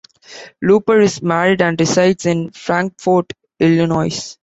Looper 0.63 0.99
is 0.99 1.21
married 1.21 1.61
and 1.61 1.79
resides 1.79 2.25
in 2.25 2.49
Frankfort, 2.49 3.33
Illinois. 3.59 4.35